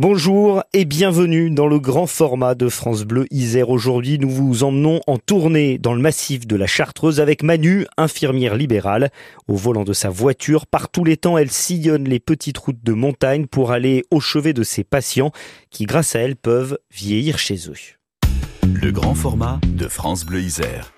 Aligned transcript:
Bonjour 0.00 0.62
et 0.72 0.86
bienvenue 0.86 1.50
dans 1.50 1.66
le 1.66 1.78
grand 1.78 2.06
format 2.06 2.54
de 2.54 2.70
France 2.70 3.04
Bleu 3.04 3.26
Isère. 3.30 3.68
Aujourd'hui, 3.68 4.18
nous 4.18 4.30
vous 4.30 4.64
emmenons 4.64 5.02
en 5.06 5.18
tournée 5.18 5.76
dans 5.76 5.92
le 5.92 6.00
massif 6.00 6.46
de 6.46 6.56
la 6.56 6.66
Chartreuse 6.66 7.20
avec 7.20 7.42
Manu, 7.42 7.84
infirmière 7.98 8.54
libérale. 8.54 9.10
Au 9.46 9.56
volant 9.56 9.84
de 9.84 9.92
sa 9.92 10.08
voiture, 10.08 10.66
par 10.66 10.88
tous 10.88 11.04
les 11.04 11.18
temps, 11.18 11.36
elle 11.36 11.50
sillonne 11.50 12.04
les 12.04 12.18
petites 12.18 12.56
routes 12.56 12.82
de 12.82 12.94
montagne 12.94 13.44
pour 13.44 13.72
aller 13.72 14.06
au 14.10 14.20
chevet 14.20 14.54
de 14.54 14.62
ses 14.62 14.84
patients 14.84 15.32
qui, 15.68 15.84
grâce 15.84 16.16
à 16.16 16.20
elle, 16.20 16.36
peuvent 16.36 16.78
vieillir 16.90 17.38
chez 17.38 17.68
eux. 17.68 17.76
Le 18.72 18.92
grand 18.92 19.14
format 19.14 19.60
de 19.66 19.86
France 19.86 20.24
Bleu 20.24 20.40
Isère. 20.40 20.94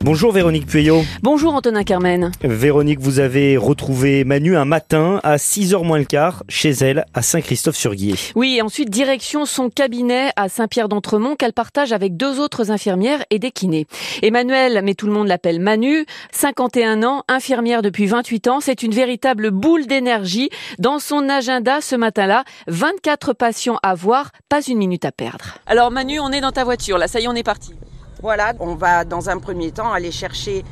Bonjour 0.00 0.30
Véronique 0.30 0.66
Pueyo. 0.66 1.02
Bonjour 1.22 1.54
Antonin 1.54 1.82
Carmen. 1.82 2.30
Véronique, 2.42 3.00
vous 3.00 3.18
avez 3.18 3.56
retrouvé 3.56 4.22
Manu 4.22 4.56
un 4.56 4.64
matin 4.64 5.20
à 5.24 5.36
6h 5.36 5.84
moins 5.84 5.98
le 5.98 6.04
quart 6.04 6.44
chez 6.48 6.70
elle 6.70 7.04
à 7.14 7.22
Saint-Christophe-sur-Guier. 7.22 8.14
Oui, 8.36 8.56
et 8.56 8.62
ensuite 8.62 8.90
direction 8.90 9.44
son 9.44 9.70
cabinet 9.70 10.30
à 10.36 10.48
Saint-Pierre-d'Entremont 10.48 11.34
qu'elle 11.34 11.52
partage 11.52 11.92
avec 11.92 12.16
deux 12.16 12.38
autres 12.38 12.70
infirmières 12.70 13.24
et 13.30 13.40
des 13.40 13.50
kinés. 13.50 13.88
Emmanuel, 14.22 14.82
mais 14.84 14.94
tout 14.94 15.06
le 15.06 15.12
monde 15.12 15.26
l'appelle 15.26 15.58
Manu, 15.58 16.06
51 16.30 17.02
ans, 17.02 17.24
infirmière 17.26 17.82
depuis 17.82 18.06
28 18.06 18.46
ans, 18.46 18.60
c'est 18.60 18.84
une 18.84 18.94
véritable 18.94 19.50
boule 19.50 19.86
d'énergie. 19.86 20.48
Dans 20.78 21.00
son 21.00 21.28
agenda 21.28 21.80
ce 21.80 21.96
matin-là, 21.96 22.44
24 22.68 23.32
patients 23.32 23.78
à 23.82 23.96
voir, 23.96 24.30
pas 24.48 24.62
une 24.62 24.78
minute 24.78 25.04
à 25.04 25.10
perdre. 25.10 25.58
Alors 25.66 25.90
Manu, 25.90 26.20
on 26.20 26.30
est 26.30 26.40
dans 26.40 26.52
ta 26.52 26.62
voiture, 26.62 26.98
là 26.98 27.08
ça 27.08 27.18
y 27.18 27.24
est, 27.24 27.28
on 27.28 27.34
est 27.34 27.42
parti. 27.42 27.72
Voilà, 28.20 28.52
on 28.58 28.74
va 28.74 29.04
dans 29.04 29.30
un 29.30 29.38
premier 29.38 29.70
temps 29.70 29.92
aller 29.92 30.10
chercher 30.10 30.64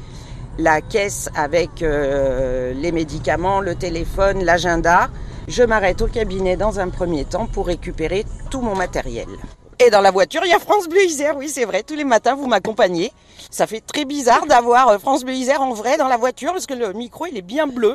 la 0.59 0.81
caisse 0.81 1.29
avec 1.37 1.83
euh, 1.83 2.73
les 2.75 2.91
médicaments, 2.91 3.61
le 3.61 3.75
téléphone, 3.75 4.43
l'agenda. 4.45 5.11
Je 5.47 5.63
m'arrête 5.63 6.03
au 6.03 6.09
cabinet 6.09 6.57
dans 6.57 6.81
un 6.81 6.89
premier 6.89 7.25
temps 7.25 7.47
pour 7.47 7.67
récupérer 7.67 8.25
tout 8.51 8.63
mon 8.63 8.75
matériel. 8.75 9.29
Et 9.79 9.91
dans 9.91 10.01
la 10.01 10.11
voiture, 10.11 10.41
il 10.45 10.51
y 10.51 10.55
a 10.55 10.59
France 10.59 10.89
Bleu 10.89 11.05
Isère, 11.05 11.37
oui 11.37 11.49
c'est 11.49 11.67
vrai, 11.67 11.83
tous 11.83 11.95
les 11.95 12.05
matins 12.05 12.35
vous 12.35 12.47
m'accompagnez. 12.47 13.13
Ça 13.51 13.67
fait 13.67 13.81
très 13.81 14.05
bizarre 14.05 14.47
d'avoir 14.47 14.89
euh, 14.89 14.99
France 14.99 15.23
Bleu 15.25 15.35
Isère 15.35 15.61
en 15.61 15.73
vrai 15.73 15.99
dans 15.99 16.09
la 16.09 16.17
voiture 16.17 16.53
parce 16.53 16.67
que 16.67 16.75
le 16.75 16.93
micro 16.95 17.27
il 17.27 17.37
est 17.37 17.43
bien 17.43 17.67
bleu. 17.67 17.95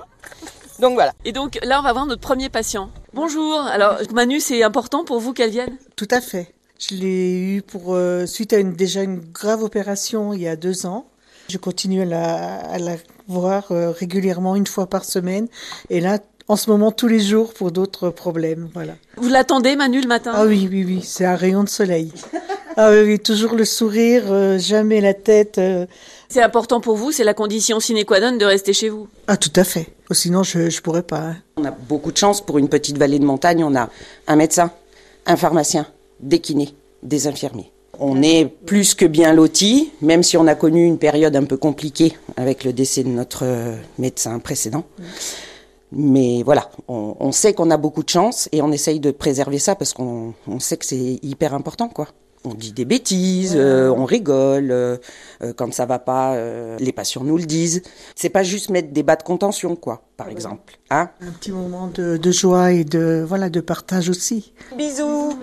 Donc 0.80 0.94
voilà. 0.94 1.12
Et 1.26 1.34
donc 1.34 1.60
là 1.64 1.80
on 1.80 1.84
va 1.84 1.92
voir 1.92 2.06
notre 2.06 2.22
premier 2.22 2.50
patient. 2.50 2.90
Bonjour, 3.14 3.60
alors 3.60 3.98
Manu 4.14 4.40
c'est 4.40 4.64
important 4.64 5.04
pour 5.04 5.20
vous 5.20 5.34
qu'elle 5.34 5.50
vienne? 5.50 5.76
Tout 5.96 6.08
à 6.12 6.22
fait. 6.22 6.54
Je 6.90 6.96
l'ai 6.96 7.40
eu 7.58 7.62
pour 7.62 7.94
euh, 7.94 8.26
suite 8.26 8.54
à 8.54 8.58
une, 8.58 8.74
déjà 8.74 9.04
une 9.04 9.20
grave 9.20 9.64
opération 9.64 10.34
il 10.34 10.42
y 10.42 10.48
a 10.48 10.56
deux 10.56 10.88
ans. 10.88 11.06
Je 11.48 11.58
continue 11.58 12.02
à 12.02 12.06
la, 12.06 12.56
à 12.60 12.80
la 12.80 12.96
voir 13.28 13.72
euh, 13.72 13.92
régulièrement 13.92 14.56
une 14.56 14.66
fois 14.66 14.88
par 14.88 15.06
semaine. 15.06 15.48
Et 15.92 16.00
là, 16.00 16.18
en 16.48 16.56
ce 16.56 16.70
moment, 16.72 16.92
tous 16.92 17.08
les 17.08 17.20
jours 17.20 17.54
pour 17.54 17.72
d'autres 17.72 18.10
problèmes. 18.10 18.70
Voilà. 18.74 18.94
Vous 19.18 19.30
l'attendez, 19.30 19.76
Manu, 19.76 20.02
le 20.02 20.08
matin? 20.08 20.32
Ah 20.34 20.46
oui, 20.46 20.68
oui, 20.72 20.84
oui. 20.86 21.02
C'est 21.04 21.26
un 21.26 21.36
rayon 21.36 21.64
de 21.64 21.70
soleil. 21.70 22.12
ah 22.78 22.90
oui, 22.92 23.02
oui, 23.06 23.20
toujours 23.20 23.54
le 23.54 23.64
sourire, 23.66 24.24
euh, 24.32 24.58
jamais 24.58 25.02
la 25.02 25.14
tête. 25.14 25.60
euh. 25.60 25.86
C'est 26.30 26.42
important 26.42 26.82
pour 26.82 26.96
vous, 26.96 27.12
c'est 27.12 27.24
la 27.26 27.34
condition 27.36 27.80
sine 27.80 28.04
qua 28.06 28.20
non 28.22 28.36
de 28.38 28.46
rester 28.46 28.74
chez 28.74 28.90
vous? 28.90 29.08
Ah, 29.28 29.38
tout 29.38 29.54
à 29.56 29.64
fait. 29.64 29.88
Oh, 30.10 30.14
Sinon, 30.16 30.42
je 30.44 30.58
ne 30.60 30.82
pourrais 30.82 31.04
pas. 31.04 31.20
hein. 31.20 31.38
On 31.58 31.66
a 31.66 31.72
beaucoup 31.72 32.12
de 32.12 32.18
chance 32.18 32.42
pour 32.44 32.58
une 32.58 32.70
petite 32.70 32.98
vallée 32.98 33.20
de 33.20 33.26
montagne. 33.26 33.64
On 33.64 33.76
a 33.76 33.90
un 34.28 34.36
médecin, 34.36 34.72
un 35.28 35.36
pharmacien, 35.36 35.86
des 36.22 36.40
kinés, 36.40 36.74
des 37.04 37.28
infirmiers. 37.28 37.72
On 38.00 38.22
est 38.24 38.46
plus 38.46 38.96
que 38.96 39.06
bien 39.06 39.34
lotis, 39.34 39.92
même 40.02 40.24
si 40.24 40.38
on 40.38 40.48
a 40.48 40.56
connu 40.56 40.86
une 40.86 40.98
période 40.98 41.36
un 41.36 41.44
peu 41.44 41.58
compliquée 41.58 42.14
avec 42.38 42.64
le 42.64 42.74
décès 42.74 43.04
de 43.04 43.10
notre 43.10 43.44
euh, 43.46 43.76
médecin 44.00 44.40
précédent. 44.40 44.86
Mais 45.92 46.42
voilà, 46.44 46.70
on, 46.88 47.16
on 47.20 47.32
sait 47.32 47.54
qu'on 47.54 47.70
a 47.70 47.78
beaucoup 47.78 48.02
de 48.02 48.10
chance 48.10 48.48
et 48.54 48.62
on 48.62 48.72
essaye 48.72 49.00
de 49.02 49.12
préserver 49.12 49.60
ça 49.60 49.76
parce 49.76 49.94
qu'on 49.94 50.34
on 50.48 50.60
sait 50.60 50.78
que 50.78 50.86
c'est 50.86 51.20
hyper 51.22 51.54
important, 51.54 51.90
quoi. 51.90 52.08
On 52.44 52.56
dit 52.56 52.72
des 52.72 52.86
bêtises, 52.86 53.54
euh, 53.56 53.94
on 53.96 54.06
rigole, 54.06 54.72
euh, 54.72 54.98
euh, 55.44 55.54
quand 55.56 55.72
ça 55.74 55.86
va 55.86 56.00
pas, 56.00 56.34
euh, 56.34 56.76
les 56.80 56.92
patients 56.92 57.24
nous 57.24 57.38
le 57.38 57.44
disent. 57.46 57.84
C'est 58.16 58.30
pas 58.30 58.42
juste 58.42 58.70
mettre 58.72 58.92
des 58.92 59.04
bas 59.04 59.16
de 59.16 59.22
contention, 59.22 59.76
quoi, 59.76 60.02
par 60.18 60.28
exemple. 60.30 60.80
Hein 60.90 61.10
Un 61.22 61.32
petit 61.32 61.52
moment 61.52 61.92
de, 61.94 62.18
de 62.18 62.32
joie 62.32 62.72
et 62.72 62.84
de, 62.84 63.24
voilà, 63.28 63.50
de 63.52 63.60
partage 63.62 64.10
aussi. 64.10 64.54
Bisous. 64.76 65.34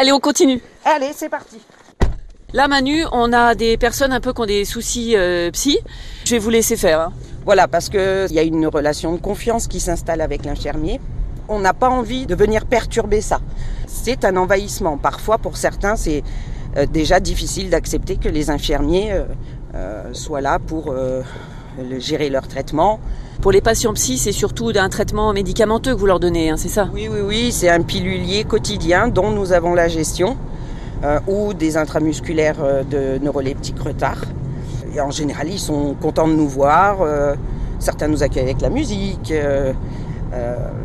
Allez, 0.00 0.12
on 0.12 0.20
continue. 0.20 0.60
Allez, 0.84 1.10
c'est 1.12 1.28
parti. 1.28 1.56
Là, 2.52 2.68
Manu, 2.68 3.04
on 3.10 3.32
a 3.32 3.56
des 3.56 3.76
personnes 3.76 4.12
un 4.12 4.20
peu 4.20 4.32
qui 4.32 4.40
ont 4.40 4.46
des 4.46 4.64
soucis 4.64 5.16
euh, 5.16 5.50
psy. 5.50 5.80
Je 6.24 6.30
vais 6.36 6.38
vous 6.38 6.50
laisser 6.50 6.76
faire. 6.76 7.00
hein. 7.00 7.12
Voilà, 7.44 7.66
parce 7.66 7.88
qu'il 7.88 8.30
y 8.32 8.38
a 8.38 8.42
une 8.42 8.68
relation 8.68 9.12
de 9.12 9.20
confiance 9.20 9.66
qui 9.66 9.80
s'installe 9.80 10.20
avec 10.20 10.44
l'infirmier. 10.44 11.00
On 11.48 11.58
n'a 11.58 11.74
pas 11.74 11.88
envie 11.88 12.26
de 12.26 12.36
venir 12.36 12.66
perturber 12.66 13.20
ça. 13.20 13.40
C'est 13.88 14.24
un 14.24 14.36
envahissement. 14.36 14.98
Parfois, 14.98 15.36
pour 15.38 15.56
certains, 15.56 15.96
c'est 15.96 16.22
euh, 16.76 16.86
déjà 16.86 17.18
difficile 17.18 17.68
d'accepter 17.68 18.18
que 18.18 18.28
les 18.28 18.50
infirmiers 18.50 19.24
euh, 19.74 20.14
soient 20.14 20.40
là 20.40 20.60
pour 20.60 20.94
gérer 21.98 22.30
leur 22.30 22.46
traitement. 22.46 23.00
Pour 23.40 23.52
les 23.52 23.60
patients 23.60 23.92
psy, 23.94 24.18
c'est 24.18 24.32
surtout 24.32 24.72
un 24.74 24.88
traitement 24.88 25.32
médicamenteux 25.32 25.94
que 25.94 26.00
vous 26.00 26.06
leur 26.06 26.18
donnez, 26.18 26.50
hein, 26.50 26.56
c'est 26.56 26.68
ça? 26.68 26.88
Oui, 26.92 27.08
oui, 27.10 27.20
oui, 27.24 27.52
c'est 27.52 27.68
un 27.68 27.82
pilulier 27.82 28.42
quotidien 28.44 29.06
dont 29.08 29.30
nous 29.30 29.52
avons 29.52 29.74
la 29.74 29.86
gestion, 29.86 30.36
euh, 31.04 31.20
ou 31.28 31.54
des 31.54 31.76
intramusculaires 31.76 32.56
euh, 32.60 32.82
de 32.82 33.22
neuroleptiques 33.24 33.80
retard. 33.80 34.18
Et 34.94 35.00
en 35.00 35.12
général, 35.12 35.48
ils 35.48 35.60
sont 35.60 35.94
contents 36.00 36.26
de 36.26 36.32
nous 36.32 36.48
voir. 36.48 36.98
euh, 37.02 37.34
certains 37.78 38.08
nous 38.08 38.24
accueillent 38.24 38.42
avec 38.42 38.60
la 38.60 38.70
musique. 38.70 39.32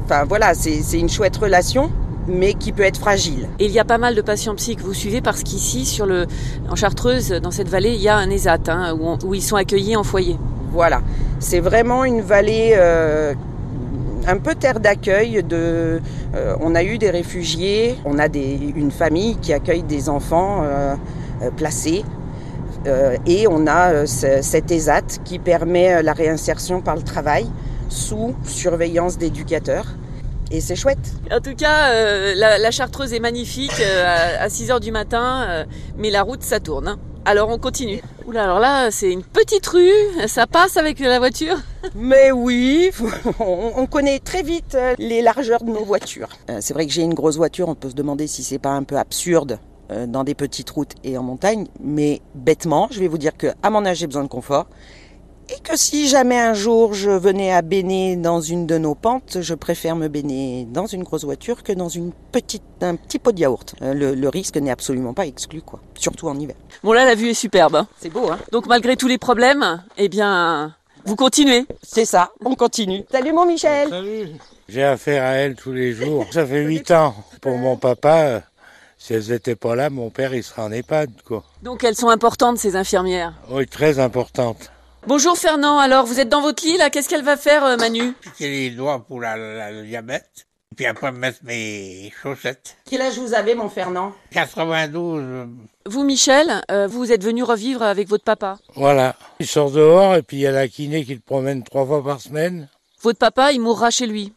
Enfin 0.05 0.25
voilà, 0.29 0.53
c'est 0.53 0.81
c'est 0.83 0.99
une 0.99 1.09
chouette 1.09 1.35
relation, 1.37 1.89
mais 2.27 2.53
qui 2.53 2.71
peut 2.71 2.83
être 2.83 2.99
fragile. 2.99 3.47
Et 3.59 3.65
il 3.65 3.71
y 3.71 3.79
a 3.79 3.83
pas 3.83 3.97
mal 3.97 4.13
de 4.13 4.21
patients 4.21 4.53
psy 4.55 4.75
que 4.75 4.83
vous 4.83 4.93
suivez 4.93 5.21
parce 5.21 5.41
qu'ici, 5.41 5.85
sur 5.85 6.05
le, 6.05 6.27
en 6.69 6.75
Chartreuse, 6.75 7.29
dans 7.41 7.49
cette 7.51 7.67
vallée, 7.67 7.95
il 7.95 8.01
y 8.01 8.09
a 8.09 8.15
un 8.17 8.29
ESAT 8.29 8.59
hein, 8.67 8.93
où, 8.99 9.07
on- 9.07 9.17
où 9.25 9.33
ils 9.33 9.41
sont 9.41 9.55
accueillis 9.55 9.95
en 9.95 10.03
foyer. 10.03 10.37
Voilà, 10.73 11.01
c'est 11.39 11.59
vraiment 11.59 12.03
une 12.03 12.21
vallée 12.21 12.73
euh, 12.75 13.35
un 14.27 14.37
peu 14.37 14.55
terre 14.55 14.79
d'accueil. 14.79 15.43
Euh, 15.53 15.99
on 16.61 16.73
a 16.73 16.83
eu 16.83 16.97
des 16.97 17.11
réfugiés, 17.11 17.95
on 18.05 18.17
a 18.17 18.25
une 18.25 18.89
famille 18.91 19.37
qui 19.37 19.53
accueille 19.53 19.83
des 19.83 20.09
enfants 20.09 20.61
euh, 20.63 20.95
placés. 21.55 22.03
Et 23.25 23.47
on 23.47 23.65
a 23.67 24.05
ce- 24.05 24.41
cet 24.41 24.69
ESAT 24.69 25.19
qui 25.23 25.39
permet 25.39 26.03
la 26.03 26.11
réinsertion 26.11 26.81
par 26.81 26.97
le 26.97 27.01
travail 27.03 27.45
sous 27.87 28.35
surveillance 28.43 29.17
d'éducateurs. 29.17 29.85
Et 30.51 30.59
c'est 30.59 30.75
chouette. 30.75 31.13
En 31.31 31.39
tout 31.39 31.55
cas, 31.55 31.93
la, 32.35 32.71
Chartreuse 32.71 33.13
est 33.13 33.21
magnifique 33.21 33.81
à, 34.39 34.49
6 34.49 34.69
heures 34.71 34.81
du 34.81 34.91
matin, 34.91 35.65
mais 35.97 36.09
la 36.09 36.23
route, 36.23 36.43
ça 36.43 36.59
tourne. 36.59 36.87
hein. 36.89 36.97
Alors 37.25 37.47
on 37.49 37.57
continue. 37.57 38.01
Oula, 38.25 38.43
alors 38.45 38.59
là, 38.59 38.89
c'est 38.89 39.11
une 39.11 39.23
petite 39.23 39.67
rue, 39.67 39.91
ça 40.27 40.47
passe 40.47 40.77
avec 40.77 40.99
la 40.99 41.19
voiture. 41.19 41.57
Mais 41.93 42.31
oui, 42.31 42.89
on, 43.39 43.73
on 43.77 43.85
connaît 43.85 44.19
très 44.19 44.43
vite 44.43 44.77
les 44.97 45.21
largeurs 45.21 45.61
de 45.61 45.69
nos 45.69 45.83
voitures. 45.83 46.29
Euh, 46.49 46.59
C'est 46.61 46.73
vrai 46.73 46.85
que 46.85 46.93
j'ai 46.93 47.01
une 47.01 47.13
grosse 47.13 47.35
voiture, 47.35 47.67
on 47.67 47.75
peut 47.75 47.89
se 47.89 47.95
demander 47.95 48.27
si 48.27 48.43
c'est 48.43 48.59
pas 48.59 48.69
un 48.71 48.83
peu 48.83 48.97
absurde 48.97 49.59
euh, 49.91 50.07
dans 50.07 50.23
des 50.23 50.35
petites 50.35 50.69
routes 50.69 50.93
et 51.03 51.17
en 51.17 51.23
montagne, 51.23 51.67
mais 51.81 52.21
bêtement, 52.33 52.87
je 52.91 53.01
vais 53.01 53.09
vous 53.09 53.17
dire 53.17 53.35
que 53.35 53.47
à 53.61 53.69
mon 53.69 53.85
âge 53.85 53.97
j'ai 53.97 54.07
besoin 54.07 54.23
de 54.23 54.29
confort 54.29 54.67
et 55.55 55.59
que 55.61 55.75
si 55.77 56.07
jamais 56.07 56.39
un 56.39 56.53
jour 56.53 56.93
je 56.93 57.09
venais 57.11 57.51
à 57.53 57.61
baigner 57.61 58.15
dans 58.15 58.41
une 58.41 58.65
de 58.65 58.77
nos 58.77 58.95
pentes, 58.95 59.37
je 59.41 59.53
préfère 59.53 59.95
me 59.95 60.07
baigner 60.07 60.65
dans 60.65 60.85
une 60.87 61.03
grosse 61.03 61.23
voiture 61.25 61.63
que 61.63 61.73
dans 61.73 61.89
une 61.89 62.11
petite 62.31 62.63
un 62.81 62.95
petit 62.95 63.19
pot 63.19 63.31
de 63.31 63.39
yaourt. 63.39 63.75
Euh, 63.81 63.93
Le, 63.93 64.15
le 64.15 64.29
risque 64.29 64.57
n'est 64.57 64.71
absolument 64.71 65.13
pas 65.13 65.25
exclu 65.25 65.61
quoi, 65.61 65.79
surtout 65.95 66.27
en 66.27 66.37
hiver. 66.39 66.55
Bon 66.83 66.91
là, 66.93 67.05
la 67.05 67.15
vue 67.15 67.29
est 67.29 67.33
superbe. 67.33 67.75
hein. 67.75 67.87
C'est 67.99 68.09
beau 68.09 68.29
hein. 68.31 68.39
Donc 68.51 68.67
malgré 68.67 68.95
tous 68.97 69.07
les 69.07 69.17
problèmes, 69.17 69.83
eh 69.97 70.09
bien, 70.09 70.75
vous 71.05 71.15
continuez. 71.15 71.65
C'est 71.81 72.05
ça, 72.05 72.31
on 72.43 72.55
continue. 72.55 73.03
Salut 73.11 73.33
mon 73.33 73.45
Michel. 73.45 73.89
Salut. 73.89 74.29
J'ai 74.69 74.83
affaire 74.83 75.23
à 75.23 75.31
elle 75.33 75.55
tous 75.55 75.73
les 75.73 75.91
jours. 75.93 76.25
Ça 76.31 76.45
fait 76.45 76.61
huit 76.63 76.89
ans. 76.91 77.13
Pour 77.41 77.57
mon 77.57 77.75
papa, 77.77 78.17
euh, 78.23 78.39
si 78.97 79.13
elles 79.13 79.29
n'étaient 79.29 79.55
pas 79.57 79.75
là, 79.75 79.89
mon 79.89 80.09
père, 80.09 80.33
il 80.33 80.41
serait 80.43 80.61
en 80.61 80.71
EHPAD, 80.71 81.09
quoi. 81.25 81.43
Donc 81.61 81.83
elles 81.83 81.95
sont 81.95 82.07
importantes, 82.09 82.57
ces 82.57 82.75
infirmières. 82.77 83.33
Oui, 83.49 83.67
très 83.67 83.99
importante. 83.99 84.71
Bonjour 85.07 85.37
Fernand, 85.37 85.79
alors 85.79 86.05
vous 86.05 86.19
êtes 86.19 86.29
dans 86.29 86.41
votre 86.41 86.63
lit 86.65 86.77
là, 86.77 86.89
qu'est-ce 86.89 87.09
qu'elle 87.09 87.23
va 87.23 87.35
faire 87.37 87.63
euh, 87.65 87.77
Manu? 87.77 88.13
Piquer 88.21 88.49
les 88.49 88.69
doigts 88.69 89.03
pour 89.05 89.19
la, 89.19 89.35
la- 89.35 89.71
le 89.71 89.83
diabète. 89.83 90.47
Puis 90.75 90.85
après 90.87 91.11
mettre 91.11 91.39
mes 91.43 92.11
chaussettes. 92.23 92.77
Quel 92.89 93.01
âge 93.01 93.19
vous 93.19 93.33
avez 93.35 93.53
mon 93.53 93.69
Fernand? 93.69 94.13
92, 94.31 95.21
euh, 95.23 95.45
Vous 95.85 96.03
Michel, 96.03 96.63
euh, 96.71 96.87
vous 96.87 97.11
êtes 97.11 97.23
venu 97.23 97.43
revivre 97.43 97.83
avec 97.83 98.07
votre 98.07 98.23
papa? 98.23 98.57
Voilà. 98.75 99.15
Il 99.39 99.45
sort 99.45 99.69
dehors 99.71 100.15
et 100.15 100.23
puis 100.23 100.37
il 100.37 100.41
y 100.41 100.47
a 100.47 100.51
la 100.51 100.67
kiné 100.67 101.05
qui 101.05 101.13
le 101.13 101.19
promène 101.19 101.63
trois 101.63 101.85
fois 101.85 102.03
par 102.03 102.19
semaine. 102.21 102.69
Votre 103.01 103.19
papa, 103.19 103.51
il 103.51 103.59
mourra 103.61 103.91
chez 103.91 104.07
lui? 104.07 104.33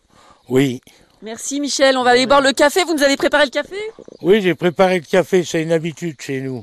Oui. 0.50 0.80
Merci 1.22 1.58
Michel, 1.60 1.96
on 1.96 2.02
va 2.04 2.10
aller 2.10 2.26
boire 2.26 2.42
le 2.42 2.52
café, 2.52 2.84
vous 2.84 2.92
nous 2.94 3.02
avez 3.02 3.16
préparé 3.16 3.44
le 3.44 3.50
café? 3.50 3.76
Oui, 4.20 4.42
j'ai 4.42 4.54
préparé 4.54 4.98
le 4.98 5.06
café, 5.06 5.42
c'est 5.42 5.62
une 5.62 5.72
habitude 5.72 6.20
chez 6.20 6.40
nous. 6.42 6.62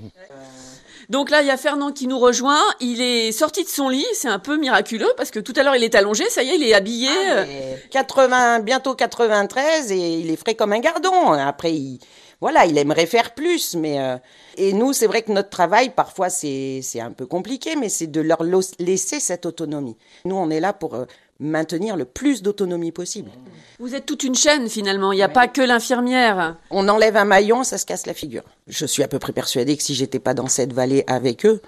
Donc 1.10 1.30
là, 1.30 1.42
il 1.42 1.48
y 1.48 1.52
a 1.52 1.58
Fernand 1.58 1.92
qui 1.92 2.08
nous 2.08 2.20
rejoint. 2.20 2.62
Il 2.80 3.02
est 3.02 3.32
sorti 3.32 3.64
de 3.64 3.70
son 3.70 3.90
lit. 3.90 4.06
C'est 4.14 4.28
un 4.28 4.40
peu 4.40 4.58
miraculeux 4.58 5.12
parce 5.18 5.32
que 5.32 5.40
tout 5.40 5.54
à 5.56 5.64
l'heure, 5.64 5.76
il 5.76 5.84
est 5.84 5.96
allongé. 5.96 6.30
Ça 6.30 6.44
y 6.44 6.50
est, 6.50 6.56
il 6.56 6.64
est 6.64 6.74
habillé. 6.74 7.10
Ah, 7.10 7.46
mais 7.46 7.84
80, 7.92 8.60
bientôt 8.60 8.96
93 8.96 9.92
et 9.92 10.20
il 10.20 10.30
est 10.32 10.36
frais 10.36 10.56
comme 10.56 10.74
un 10.74 10.80
gardon. 10.80 11.34
Après, 11.34 11.74
il, 11.74 12.00
voilà, 12.44 12.66
il 12.66 12.78
aimerait 12.78 13.06
faire 13.06 13.34
plus, 13.34 13.74
mais 13.76 14.02
euh, 14.02 14.18
et 14.58 14.74
nous, 14.74 14.92
c'est 14.92 15.08
vrai 15.08 15.22
que 15.22 15.32
notre 15.32 15.50
travail, 15.50 15.92
parfois, 15.96 16.30
c'est 16.30 16.82
un 17.00 17.12
peu 17.12 17.26
compliqué, 17.26 17.78
mais 17.78 17.88
c'est 17.88 18.08
de 18.08 18.20
leur 18.20 18.44
laisser 18.80 19.22
cette 19.22 19.46
autonomie. 19.46 19.96
Nous, 20.26 20.36
on 20.36 20.50
est 20.50 20.60
là 20.60 20.74
pour 20.74 20.96
euh, 20.96 21.06
maintenir 21.44 21.96
le 21.96 22.06
plus 22.06 22.42
d'autonomie 22.42 22.92
possible. 22.92 23.32
Vous 23.80 23.96
êtes 23.96 24.06
toute 24.06 24.24
une 24.24 24.36
chaîne 24.36 24.70
finalement. 24.70 25.12
Il 25.12 25.18
n'y 25.18 25.24
a 25.24 25.30
pas 25.30 25.48
que 25.48 25.62
l'infirmière. 25.62 26.56
On 26.70 26.88
enlève 26.90 27.18
un 27.18 27.26
maillon, 27.26 27.64
ça 27.64 27.78
se 27.78 27.86
casse 27.86 28.06
la 28.06 28.14
figure. 28.14 28.44
Je 28.68 28.86
suis 28.86 29.04
à 29.04 29.08
peu 29.08 29.20
près 29.20 29.34
persuadée 29.34 29.76
que 29.78 29.84
si 29.84 29.94
j'étais 29.96 30.20
pas 30.20 30.34
dans 30.34 30.48
cette 30.48 30.74
vallée 30.74 31.04
avec 31.08 31.46
eux, 31.46 31.62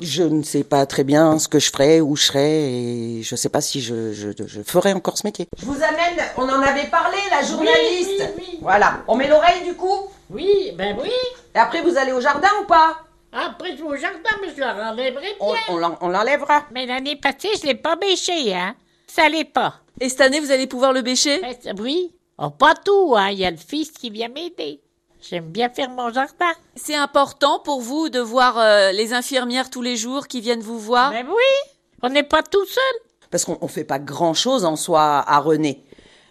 je 0.00 0.22
ne 0.22 0.42
sais 0.42 0.64
pas 0.64 0.86
très 0.86 1.04
bien 1.04 1.38
ce 1.38 1.46
que 1.48 1.58
je 1.58 1.70
ferais, 1.70 2.00
où 2.00 2.16
je 2.16 2.24
serais, 2.24 2.50
et 2.72 3.22
je 3.22 3.36
sais 3.36 3.50
pas 3.50 3.60
si 3.60 3.80
je, 3.82 4.12
je, 4.14 4.30
je 4.46 4.62
ferais 4.62 4.94
encore 4.94 5.18
ce 5.18 5.26
métier. 5.26 5.46
Je 5.58 5.66
vous 5.66 5.74
amène, 5.74 6.24
on 6.38 6.44
en 6.48 6.62
avait 6.62 6.88
parlé, 6.88 7.18
la 7.30 7.42
journaliste. 7.46 8.10
oui, 8.38 8.44
oui. 8.52 8.58
Voilà, 8.62 9.02
on 9.08 9.14
met 9.16 9.28
l'oreille 9.28 9.62
du 9.66 9.74
coup, 9.74 10.08
Oui, 10.30 10.72
ben 10.76 10.96
oui. 11.00 11.10
et 11.54 11.58
après 11.58 11.82
vous 11.82 11.96
allez 11.98 12.12
au 12.12 12.20
jardin 12.20 12.48
ou 12.62 12.66
pas? 12.66 12.96
Après, 13.32 13.72
je 13.76 13.82
vais 13.82 13.88
au 13.88 13.94
jardin, 13.96 14.30
mais 14.42 14.48
je 14.56 14.60
la 14.60 14.90
enlèverai 14.90 15.36
bien. 15.38 15.46
on 15.68 15.94
on 16.00 16.08
l'enlèvera. 16.08 16.64
Mais 16.74 16.84
l'année 16.86 17.14
passée, 17.16 17.50
je 17.60 17.66
l'ai 17.66 17.74
pas 17.76 17.94
bêché, 17.94 18.52
hein. 18.54 18.74
Ça 19.12 19.28
l'est 19.28 19.44
pas. 19.44 19.74
Et 20.00 20.08
cette 20.08 20.20
année, 20.20 20.40
vous 20.40 20.50
allez 20.50 20.66
pouvoir 20.66 20.92
le 20.92 21.02
bêcher? 21.02 21.40
C'est- 21.60 21.78
oui. 21.80 22.12
Oh, 22.38 22.50
pas 22.50 22.74
tout, 22.74 23.14
hein. 23.16 23.30
Il 23.30 23.38
y 23.38 23.44
a 23.44 23.50
le 23.50 23.56
fils 23.56 23.90
qui 23.90 24.08
vient 24.10 24.28
m'aider. 24.28 24.80
J'aime 25.20 25.46
bien 25.50 25.68
faire 25.68 25.90
mon 25.90 26.10
jardin. 26.12 26.52
C'est 26.76 26.94
important 26.94 27.58
pour 27.58 27.80
vous 27.82 28.08
de 28.08 28.20
voir 28.20 28.56
euh, 28.58 28.92
les 28.92 29.12
infirmières 29.12 29.68
tous 29.68 29.82
les 29.82 29.96
jours 29.96 30.26
qui 30.26 30.40
viennent 30.40 30.62
vous 30.62 30.78
voir? 30.78 31.10
Mais 31.10 31.22
oui. 31.24 31.70
On 32.02 32.08
n'est 32.08 32.22
pas 32.22 32.42
tout 32.42 32.64
seul. 32.64 33.00
Parce 33.30 33.44
qu'on 33.44 33.58
ne 33.60 33.68
fait 33.68 33.84
pas 33.84 33.98
grand-chose 33.98 34.64
en 34.64 34.76
soi 34.76 35.22
à 35.26 35.38
René. 35.40 35.82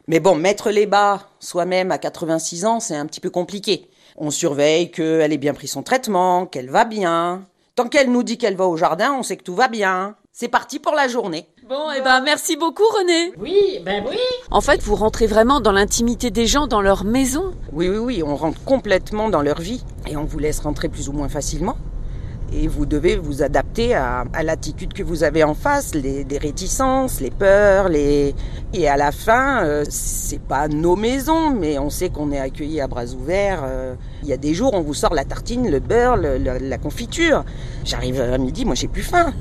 Mais 0.07 0.19
bon, 0.19 0.33
mettre 0.35 0.71
les 0.71 0.87
bas 0.87 1.27
soi-même 1.39 1.91
à 1.91 1.99
86 1.99 2.65
ans, 2.65 2.79
c'est 2.79 2.95
un 2.95 3.05
petit 3.05 3.19
peu 3.19 3.29
compliqué. 3.29 3.87
On 4.17 4.31
surveille 4.31 4.89
qu'elle 4.89 5.31
ait 5.31 5.37
bien 5.37 5.53
pris 5.53 5.67
son 5.67 5.83
traitement, 5.83 6.47
qu'elle 6.47 6.71
va 6.71 6.85
bien. 6.85 7.45
Tant 7.75 7.87
qu'elle 7.87 8.11
nous 8.11 8.23
dit 8.23 8.39
qu'elle 8.39 8.55
va 8.55 8.65
au 8.65 8.75
jardin, 8.75 9.13
on 9.13 9.21
sait 9.23 9.37
que 9.37 9.43
tout 9.43 9.55
va 9.55 9.67
bien. 9.67 10.15
C'est 10.33 10.47
parti 10.47 10.79
pour 10.79 10.93
la 10.93 11.07
journée. 11.07 11.47
Bon, 11.69 11.91
eh 11.95 12.01
ben 12.01 12.21
merci 12.25 12.55
beaucoup 12.57 12.81
René. 12.97 13.31
Oui, 13.39 13.79
ben 13.85 14.03
oui. 14.09 14.17
En 14.49 14.59
fait, 14.59 14.81
vous 14.81 14.95
rentrez 14.95 15.27
vraiment 15.27 15.61
dans 15.61 15.71
l'intimité 15.71 16.31
des 16.31 16.47
gens, 16.47 16.65
dans 16.65 16.81
leur 16.81 17.03
maison. 17.03 17.53
Oui, 17.73 17.87
oui, 17.87 17.97
oui, 17.97 18.23
on 18.25 18.35
rentre 18.35 18.59
complètement 18.63 19.29
dans 19.29 19.43
leur 19.43 19.59
vie 19.61 19.83
et 20.07 20.17
on 20.17 20.23
vous 20.25 20.39
laisse 20.39 20.61
rentrer 20.61 20.89
plus 20.89 21.09
ou 21.09 21.11
moins 21.11 21.29
facilement. 21.29 21.77
Et 22.51 22.67
vous 22.67 22.87
devez 22.87 23.17
vous 23.17 23.43
adapter 23.43 23.93
à, 23.93 24.23
à 24.33 24.41
l'attitude 24.41 24.93
que 24.93 25.03
vous 25.03 25.23
avez 25.23 25.43
en 25.43 25.53
face, 25.53 25.93
les, 25.93 26.23
les 26.23 26.37
réticences, 26.39 27.21
les 27.21 27.29
peurs, 27.29 27.87
les... 27.89 28.33
Et 28.73 28.87
à 28.89 28.97
la 28.97 29.11
fin, 29.11 29.63
euh, 29.63 29.83
c'est 29.87 30.41
pas 30.41 30.67
nos 30.67 30.95
maisons, 30.95 31.51
mais 31.51 31.77
on 31.77 31.91
sait 31.91 32.09
qu'on 32.09 32.31
est 32.31 32.39
accueillis 32.39 32.81
à 32.81 32.87
bras 32.87 33.05
ouverts. 33.13 33.61
euh. 33.63 33.93
Il 34.23 34.29
y 34.29 34.33
a 34.33 34.37
des 34.37 34.55
jours, 34.55 34.73
on 34.73 34.81
vous 34.81 34.95
sort 34.95 35.13
la 35.13 35.23
tartine, 35.25 35.69
le 35.69 35.79
beurre, 35.79 36.17
le- 36.17 36.39
le- 36.39 36.57
la 36.57 36.77
confiture. 36.79 37.43
J'arrive 37.85 38.19
à 38.19 38.39
midi, 38.39 38.65
moi 38.65 38.73
j'ai 38.73 38.87
plus 38.87 39.03
faim. 39.03 39.31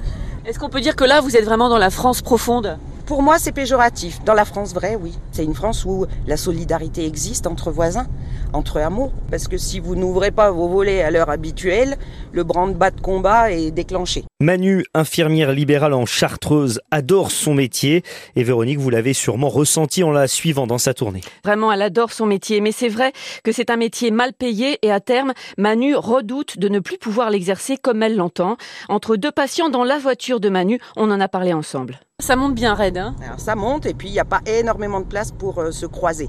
Est-ce 0.49 0.59
qu'on 0.59 0.71
peut 0.71 0.81
dire 0.81 0.97
que 0.97 1.05
là, 1.05 1.21
vous 1.21 1.37
êtes 1.37 1.45
vraiment 1.45 1.69
dans 1.69 1.77
la 1.77 1.91
France 1.91 2.23
profonde? 2.23 2.79
Pour 3.09 3.23
moi, 3.23 3.39
c'est 3.39 3.53
péjoratif. 3.53 4.23
Dans 4.27 4.35
la 4.35 4.45
France 4.45 4.75
vraie, 4.75 4.95
oui. 4.95 5.15
C'est 5.33 5.43
une 5.43 5.55
France 5.55 5.87
où 5.87 6.05
la 6.27 6.37
solidarité 6.37 7.07
existe 7.07 7.47
entre 7.47 7.71
voisins, 7.71 8.07
entre 8.53 8.81
hameaux. 8.81 9.11
Parce 9.31 9.49
que 9.49 9.57
si 9.57 9.81
vous 9.81 9.97
n'ouvrez 9.97 10.31
pas 10.31 10.51
vos 10.51 10.69
volets 10.69 11.01
à 11.01 11.11
l'heure 11.11 11.31
habituelle, 11.31 11.97
le 12.33 12.45
branle-bas 12.45 12.91
de 12.91 13.01
combat 13.01 13.51
est 13.51 13.71
déclenché. 13.71 14.25
Manu, 14.41 14.85
infirmière 14.93 15.53
libérale 15.53 15.95
en 15.95 16.05
Chartreuse, 16.05 16.83
adore 16.91 17.31
son 17.31 17.55
métier 17.55 18.03
et 18.37 18.43
Véronique, 18.43 18.79
vous 18.79 18.91
l'avez 18.91 19.15
sûrement 19.15 19.49
ressenti 19.49 20.05
en 20.05 20.11
la 20.11 20.29
suivant 20.29 20.67
dans 20.67 20.77
sa 20.77 20.93
tournée. 20.93 21.23
Vraiment, 21.45 21.73
elle 21.73 21.81
adore 21.81 22.13
son 22.13 22.27
métier, 22.27 22.61
mais 22.61 22.73
c'est 22.73 22.91
vrai 22.91 23.15
que 23.43 23.53
c'est 23.53 23.71
un 23.71 23.79
métier 23.79 24.11
mal 24.11 24.35
payé 24.35 24.79
et 24.83 24.93
à 24.93 25.01
terme, 25.01 25.33
Manu 25.57 25.97
redoute 25.97 26.59
de 26.59 26.69
ne 26.69 26.79
plus 26.79 26.99
pouvoir 26.99 27.31
l'exercer 27.31 27.79
comme 27.79 28.03
elle 28.03 28.17
l'entend. 28.17 28.59
Entre 28.91 29.17
deux 29.17 29.33
patients 29.33 29.71
dans 29.71 29.85
la 29.85 29.97
voiture 29.97 30.41
de 30.41 30.51
Manu, 30.51 30.79
on 30.95 31.11
en 31.11 31.21
a 31.21 31.29
parlé 31.29 31.55
ensemble. 31.55 32.01
Ça 32.21 32.35
monte 32.35 32.57
bien 32.57 32.75
raide, 32.75 32.99
hein 32.99 33.15
Alors 33.25 33.39
ça 33.39 33.55
monte 33.55 33.87
et 33.87 33.95
puis 33.95 34.09
il 34.09 34.13
n'y 34.13 34.19
a 34.19 34.25
pas 34.25 34.41
énormément 34.45 34.99
de 34.99 35.05
place 35.05 35.31
pour 35.31 35.61
euh, 35.61 35.71
se 35.71 35.87
croiser. 35.87 36.29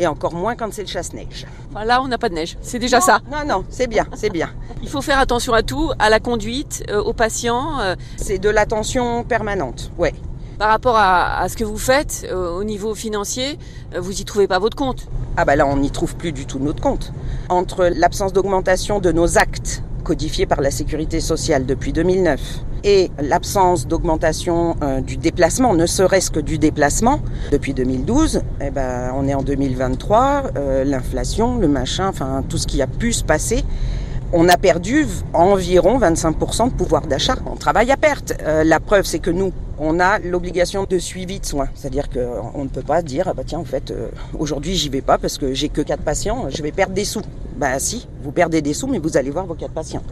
Et 0.00 0.08
encore 0.08 0.34
moins 0.34 0.56
quand 0.56 0.72
c'est 0.72 0.82
le 0.82 0.88
chasse-neige. 0.88 1.46
Enfin, 1.70 1.84
Là, 1.84 2.02
on 2.02 2.08
n'a 2.08 2.18
pas 2.18 2.28
de 2.28 2.34
neige, 2.34 2.58
c'est 2.60 2.80
déjà 2.80 3.00
ça. 3.00 3.20
Non, 3.30 3.46
non, 3.46 3.64
c'est 3.70 3.86
bien, 3.86 4.04
c'est 4.14 4.30
bien. 4.30 4.50
Il 4.82 4.88
faut 4.88 5.00
faire 5.00 5.20
attention 5.20 5.52
à 5.52 5.62
tout, 5.62 5.92
à 6.00 6.10
la 6.10 6.18
conduite, 6.18 6.82
euh, 6.90 7.00
aux 7.00 7.12
patients, 7.12 7.78
euh, 7.78 7.94
C'est 8.16 8.40
de 8.40 8.48
l'attention 8.48 9.22
permanente, 9.22 9.92
ouais. 9.96 10.12
par 10.58 10.70
rapport 10.70 10.96
à, 10.96 11.38
à 11.38 11.48
ce 11.48 11.56
que 11.56 11.62
vous 11.62 11.78
faites 11.78 12.26
au 12.34 12.64
niveau 12.64 12.96
financier, 12.96 13.60
vous 13.96 14.20
y 14.20 14.24
trouvez 14.24 14.48
pas 14.48 14.58
votre 14.58 14.76
compte. 14.76 15.06
Ah 15.36 15.44
bah 15.44 15.54
là, 15.54 15.68
on 15.68 15.76
n'y 15.76 15.92
trouve 15.92 16.16
plus 16.16 16.32
du 16.32 16.46
tout 16.46 16.58
notre 16.58 16.82
compte. 16.82 17.12
Entre 17.48 17.84
l'absence 17.94 18.32
d'augmentation 18.32 18.98
de 18.98 19.12
nos 19.12 19.38
actes 19.38 19.84
codifiés 20.02 20.46
par 20.46 20.60
la 20.60 20.72
sécurité 20.72 21.20
sociale 21.20 21.64
depuis 21.64 21.92
2009 21.92 22.40
et 22.84 23.10
l'absence 23.20 23.86
d'augmentation 23.86 24.76
euh, 24.82 25.00
du 25.00 25.16
déplacement, 25.16 25.74
ne 25.74 25.86
serait-ce 25.86 26.30
que 26.30 26.40
du 26.40 26.58
déplacement, 26.58 27.20
depuis 27.50 27.74
2012, 27.74 28.42
eh 28.60 28.70
ben, 28.70 29.12
on 29.16 29.28
est 29.28 29.34
en 29.34 29.42
2023, 29.42 30.52
euh, 30.56 30.84
l'inflation, 30.84 31.58
le 31.58 31.68
machin, 31.68 32.08
enfin 32.08 32.44
tout 32.48 32.58
ce 32.58 32.66
qui 32.66 32.82
a 32.82 32.86
pu 32.86 33.12
se 33.12 33.24
passer, 33.24 33.64
on 34.32 34.48
a 34.48 34.56
perdu 34.56 35.06
environ 35.34 35.98
25% 35.98 36.70
de 36.70 36.74
pouvoir 36.74 37.06
d'achat. 37.06 37.36
On 37.46 37.56
travaille 37.56 37.90
à 37.90 37.96
perte. 37.96 38.34
Euh, 38.42 38.64
la 38.64 38.80
preuve, 38.80 39.04
c'est 39.04 39.18
que 39.18 39.30
nous, 39.30 39.52
on 39.78 40.00
a 40.00 40.18
l'obligation 40.18 40.84
de 40.88 40.98
suivi 40.98 41.40
de 41.40 41.46
soins. 41.46 41.68
C'est-à-dire 41.74 42.08
qu'on 42.08 42.64
ne 42.64 42.68
peut 42.68 42.82
pas 42.82 43.02
dire, 43.02 43.28
ah 43.28 43.34
bah 43.34 43.42
tiens, 43.46 43.58
en 43.58 43.64
fait, 43.64 43.90
euh, 43.90 44.08
aujourd'hui, 44.38 44.74
j'y 44.76 44.88
vais 44.88 45.00
pas 45.02 45.18
parce 45.18 45.38
que 45.38 45.52
j'ai 45.54 45.68
que 45.68 45.82
quatre 45.82 46.02
patients, 46.02 46.46
je 46.48 46.62
vais 46.62 46.72
perdre 46.72 46.94
des 46.94 47.04
sous. 47.04 47.22
Bah 47.56 47.78
si, 47.78 48.08
vous 48.22 48.32
perdez 48.32 48.62
des 48.62 48.72
sous, 48.74 48.86
mais 48.86 48.98
vous 48.98 49.16
allez 49.16 49.30
voir 49.30 49.44
vos 49.46 49.54
quatre 49.54 49.72
patients. 49.74 50.02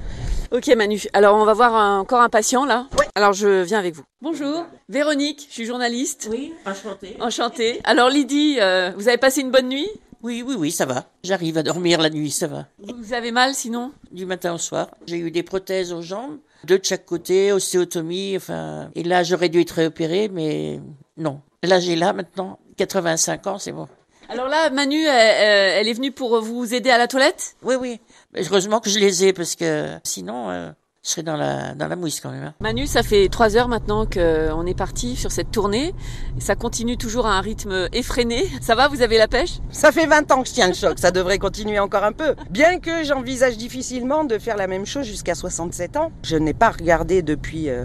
Ok 0.52 0.66
Manu, 0.76 1.00
alors 1.12 1.37
on 1.37 1.44
va 1.44 1.55
voir 1.55 1.75
un- 1.75 2.00
encore 2.00 2.20
un 2.20 2.28
patient 2.28 2.64
là. 2.66 2.87
Alors 3.14 3.32
je 3.32 3.62
viens 3.62 3.78
avec 3.78 3.94
vous. 3.94 4.02
Bonjour, 4.20 4.66
Véronique, 4.88 5.46
je 5.49 5.55
suis 5.55 5.64
journaliste. 5.64 6.28
Oui, 6.31 6.52
enchanté. 6.66 7.16
Enchantée. 7.20 7.81
Alors 7.84 8.11
Lydie, 8.11 8.58
euh, 8.61 8.90
vous 8.96 9.08
avez 9.08 9.16
passé 9.16 9.40
une 9.40 9.50
bonne 9.50 9.69
nuit? 9.69 9.88
Oui, 10.22 10.44
oui, 10.46 10.55
oui, 10.58 10.70
ça 10.70 10.84
va. 10.87 11.06
J'arrive 11.25 11.56
à 11.58 11.62
dormir 11.62 12.00
la 12.00 12.11
nuit, 12.11 12.31
ça 12.31 12.46
va. 12.46 12.67
Vous 12.78 13.12
avez 13.14 13.32
mal 13.32 13.55
sinon 13.55 13.93
Du 14.12 14.26
matin 14.26 14.55
au 14.55 14.58
soir. 14.58 14.88
J'ai 15.06 15.17
eu 15.19 15.31
des 15.31 15.43
prothèses 15.43 15.93
aux 15.93 16.02
jambes, 16.02 16.38
deux 16.64 16.78
de 16.78 16.84
chaque 16.84 17.06
côté, 17.06 17.52
ostéotomie, 17.52 18.34
enfin. 18.37 18.90
Et 18.94 19.02
là, 19.02 19.22
j'aurais 19.22 19.49
dû 19.49 19.61
être 19.61 19.82
opéré, 19.84 20.28
mais 20.28 20.81
non. 21.17 21.40
Là, 21.62 21.81
j'ai 21.81 21.96
là 21.96 22.12
maintenant 22.12 22.58
85 22.76 23.46
ans, 23.46 23.58
c'est 23.58 23.72
bon. 23.72 23.88
Alors 24.28 24.46
là, 24.49 24.70
Manu, 24.70 25.00
elle, 25.05 25.08
elle- 25.08 25.78
elle 25.81 25.88
est 25.88 25.93
venue 25.93 26.12
pour 26.12 26.40
vous 26.40 26.73
aider 26.75 26.90
à 26.90 26.99
la 26.99 27.08
toilette? 27.08 27.56
Oui, 27.62 27.75
oui. 27.81 27.99
Mais 28.32 28.42
heureusement 28.47 28.78
que 28.80 28.88
je 28.90 28.99
les 28.99 29.25
ai 29.25 29.33
parce 29.33 29.56
que 29.56 29.88
sinon, 30.04 30.50
euh, 30.50 30.71
je 31.02 31.09
serais 31.09 31.23
dans 31.23 31.37
la, 31.37 31.75
dans 31.75 31.88
la 31.88 31.97
mouise 31.97 32.21
quand 32.21 32.30
même. 32.30 32.45
hein. 32.45 32.54
Manu, 32.61 32.87
ça 32.87 33.02
fait 33.02 33.28
trois 33.30 33.57
heures 33.57 33.69
maintenant 33.69 34.04
qu'on 34.04 34.66
est 34.66 34.76
parti 34.76 35.16
sur 35.16 35.33
cette 35.33 35.50
tournée. 35.50 35.95
Ça 36.38 36.57
continue 36.57 36.99
toujours 36.99 37.26
à 37.26 37.38
un 37.38 37.40
rythme 37.40 37.88
effréné. 37.95 38.47
Ça 38.61 38.75
va, 38.75 38.87
vous 38.88 39.00
avez 39.00 39.16
la 39.16 39.26
pêche? 39.26 39.61
Ça 39.71 39.92
fait 39.92 40.07
20 40.07 40.30
ans 40.30 40.42
que 40.42 40.49
je 40.49 40.52
tiens 40.54 40.69
le 40.69 40.75
choc, 40.75 40.99
ça 40.99 41.11
devrait 41.11 41.38
continuer 41.38 41.78
encore 41.78 42.04
un 42.04 42.12
peu. 42.12 42.35
Bien 42.50 42.80
que 42.80 43.02
j'envisage 43.02 43.57
difficilement 43.57 44.25
de 44.25 44.38
faire 44.38 44.59
la 44.59 44.66
même 44.66 44.85
chose 44.85 45.07
jusqu'à 45.07 45.35
67 45.35 45.97
ans. 45.97 46.12
Je 46.23 46.37
n'ai 46.37 46.52
pas 46.52 46.69
regardé 46.71 47.23
depuis 47.23 47.71
euh, 47.71 47.85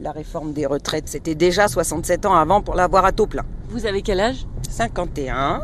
la 0.00 0.12
réforme 0.12 0.52
des 0.52 0.66
retraites. 0.66 1.08
C'était 1.08 1.34
déjà 1.34 1.68
67 1.68 2.26
ans 2.26 2.34
avant 2.34 2.60
pour 2.60 2.74
l'avoir 2.74 3.06
à 3.06 3.12
taux 3.12 3.26
plein. 3.26 3.46
Vous 3.70 3.86
avez 3.86 4.02
quel 4.02 4.20
âge? 4.20 4.44
51. 4.68 5.62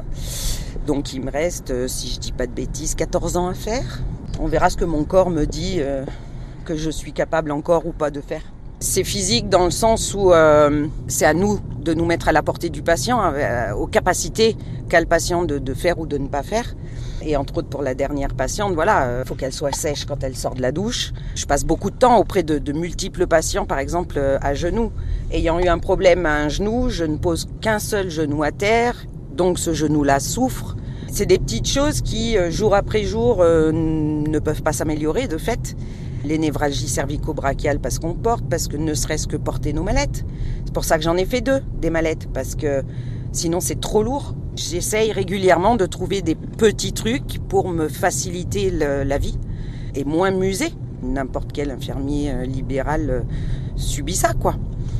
Donc 0.86 1.12
il 1.12 1.20
me 1.20 1.30
reste, 1.30 1.70
euh, 1.70 1.86
si 1.86 2.08
je 2.08 2.18
dis 2.18 2.32
pas 2.32 2.46
de 2.46 2.52
bêtises, 2.52 2.94
14 2.94 3.36
ans 3.36 3.48
à 3.48 3.54
faire. 3.54 3.98
On 4.40 4.46
verra 4.46 4.70
ce 4.70 4.78
que 4.78 4.86
mon 4.86 5.04
corps 5.04 5.28
me 5.28 5.44
dit 5.44 5.76
euh, 5.80 6.04
que 6.68 6.76
je 6.76 6.90
suis 6.90 7.12
capable 7.12 7.50
encore 7.50 7.86
ou 7.86 7.92
pas 7.92 8.10
de 8.10 8.20
faire. 8.20 8.42
C'est 8.80 9.02
physique 9.02 9.48
dans 9.48 9.64
le 9.64 9.70
sens 9.70 10.14
où 10.14 10.32
euh, 10.32 10.86
c'est 11.08 11.24
à 11.24 11.32
nous 11.32 11.58
de 11.80 11.94
nous 11.94 12.04
mettre 12.04 12.28
à 12.28 12.32
la 12.32 12.42
portée 12.42 12.68
du 12.68 12.82
patient, 12.82 13.18
euh, 13.22 13.72
aux 13.72 13.86
capacités 13.86 14.54
qu'a 14.90 15.00
le 15.00 15.06
patient 15.06 15.44
de, 15.44 15.74
faire 15.74 15.98
ou 15.98 16.06
de 16.06 16.18
ne 16.18 16.28
pas 16.28 16.42
faire. 16.42 16.76
Et 17.22 17.36
entre 17.36 17.56
autres 17.56 17.68
pour 17.70 17.82
la 17.82 17.94
dernière 17.94 18.34
patiente, 18.34 18.74
voilà, 18.74 19.20
il 19.20 19.26
faut 19.26 19.34
qu'elle 19.34 19.52
soit 19.52 19.74
sèche 19.74 20.04
quand 20.04 20.22
elle 20.22 20.36
sort 20.36 20.54
de 20.54 20.62
la 20.62 20.70
douche. 20.70 21.12
Je 21.34 21.46
passe 21.46 21.64
beaucoup 21.64 21.90
de 21.90 21.96
temps 21.96 22.18
auprès 22.18 22.42
de, 22.42 22.58
de 22.58 22.72
multiples 22.72 23.26
patients, 23.26 23.64
par 23.64 23.78
exemple 23.78 24.16
euh, 24.18 24.38
à 24.42 24.52
genoux. 24.52 24.92
Ayant 25.32 25.58
eu 25.58 25.68
un 25.68 25.78
problème 25.78 26.26
à 26.26 26.34
un 26.36 26.48
genou, 26.48 26.90
je 26.90 27.04
ne 27.04 27.16
pose 27.16 27.48
qu'un 27.62 27.78
seul 27.78 28.10
genou 28.10 28.42
à 28.42 28.52
terre, 28.52 29.06
donc 29.32 29.58
ce 29.58 29.72
genou-là 29.72 30.20
souffre. 30.20 30.76
C'est 31.10 31.26
des 31.26 31.38
petites 31.38 31.66
choses 31.66 32.02
qui, 32.02 32.36
euh, 32.36 32.50
jour 32.50 32.74
après 32.74 33.02
jour, 33.02 33.38
euh, 33.40 33.72
ne 33.72 34.38
peuvent 34.38 34.62
pas 34.62 34.72
s'améliorer 34.72 35.26
de 35.26 35.38
fait. 35.38 35.74
Les 36.28 36.36
névralgies 36.36 36.88
cervico-brachiales 36.88 37.78
parce 37.78 37.98
qu'on 37.98 38.12
porte, 38.12 38.44
parce 38.50 38.68
que 38.68 38.76
ne 38.76 38.92
serait-ce 38.92 39.26
que 39.26 39.38
porter 39.38 39.72
nos 39.72 39.82
mallettes. 39.82 40.26
C'est 40.66 40.74
pour 40.74 40.84
ça 40.84 40.98
que 40.98 41.02
j'en 41.02 41.16
ai 41.16 41.24
fait 41.24 41.40
deux, 41.40 41.62
des 41.80 41.88
mallettes, 41.88 42.28
parce 42.34 42.54
que 42.54 42.82
sinon 43.32 43.60
c'est 43.60 43.80
trop 43.80 44.02
lourd. 44.02 44.34
J'essaye 44.54 45.10
régulièrement 45.10 45.76
de 45.76 45.86
trouver 45.86 46.20
des 46.20 46.34
petits 46.34 46.92
trucs 46.92 47.38
pour 47.48 47.70
me 47.70 47.88
faciliter 47.88 48.70
la 48.70 49.16
vie 49.16 49.38
et 49.94 50.04
moins 50.04 50.30
m'user. 50.30 50.74
n'importe 51.02 51.50
quel 51.54 51.70
infirmier 51.70 52.30
euh, 52.30 52.44
libéral 52.44 53.08
euh, 53.08 53.20
subit 53.76 54.16
ça, 54.16 54.34
quoi. 54.34 54.56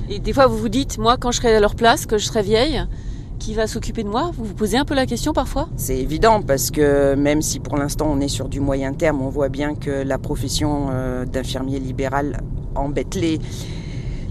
Et 0.09 0.21
des 0.21 0.33
fois, 0.33 0.47
vous 0.47 0.57
vous 0.57 0.71
dites, 0.71 0.97
moi, 0.97 1.19
quand 1.19 1.31
je 1.31 1.39
serai 1.43 1.55
à 1.55 1.61
leur 1.61 1.75
place, 1.75 2.07
que 2.07 2.17
je 2.17 2.25
serai 2.25 2.43
vieille, 2.43 2.83
qui 3.39 3.55
va 3.55 3.67
s'occuper 3.67 4.03
de 4.03 4.09
moi 4.09 4.31
Vous 4.37 4.45
vous 4.45 4.55
posez 4.55 4.77
un 4.77 4.85
peu 4.85 4.95
la 4.95 5.07
question 5.07 5.33
parfois 5.33 5.69
C'est 5.77 5.99
évident 5.99 6.43
parce 6.43 6.71
que 6.71 7.15
même 7.15 7.43
si 7.43 7.61
pour 7.61 7.77
l'instant 7.77 8.07
on 8.11 8.21
est 8.21 8.29
sur 8.29 8.49
du 8.49 8.61
moyen 8.61 8.93
terme, 8.93 9.23
on 9.23 9.29
voit 9.29 9.49
bien 9.49 9.75
que 9.75 9.91
la 9.91 10.19
profession 10.19 10.89
euh, 10.91 11.25
d'infirmier 11.25 11.79
libéral 11.79 12.41
embête 12.75 13.15
les, 13.15 13.39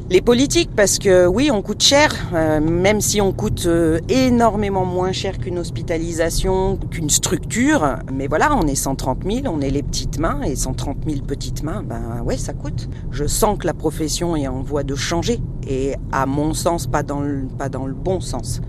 les 0.10 0.22
politiques 0.22 0.70
parce 0.76 1.00
que 1.00 1.28
oui, 1.28 1.50
on 1.52 1.62
coûte 1.62 1.84
cher, 1.84 2.14
euh, 2.34 2.62
même 2.62 3.02
si 3.02 3.20
on 3.20 3.34
coûte 3.34 3.66
euh, 3.66 4.00
énormément 4.08 4.86
moins 4.86 5.12
cher 5.12 5.38
qu'une 5.38 5.60
hospitalisation, 5.60 6.78
qu'une 6.90 7.10
structure. 7.10 7.98
Mais 8.14 8.28
voilà, 8.28 8.56
on 8.56 8.68
est 8.68 8.76
130 8.76 9.24
000, 9.30 9.54
on 9.54 9.60
est 9.60 9.70
les 9.70 9.84
petites 9.84 10.18
mains 10.20 10.42
et 10.44 10.56
130 10.56 10.98
000 11.06 11.22
petites 11.26 11.64
mains, 11.64 11.84
ben 11.84 12.22
ouais, 12.24 12.38
ça 12.38 12.54
coûte. 12.54 12.88
Je 13.12 13.26
sens 13.26 13.58
que 13.58 13.66
la 13.66 13.74
profession 13.74 14.36
est 14.36 14.48
en 14.48 14.62
voie 14.62 14.84
de 14.84 14.96
changer 14.96 15.40
et 15.68 15.96
à 16.12 16.26
mon 16.26 16.54
sens, 16.54 16.88
pas 16.88 17.04
dans 17.04 17.20
le, 17.20 17.48
pas 17.58 17.68
dans 17.68 17.86
le 17.86 17.94
bon 17.94 18.22
sens. 18.22 18.62